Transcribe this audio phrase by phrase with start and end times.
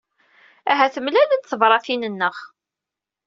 [0.71, 2.35] Ahat mlalent tebṛatin-nneɣ.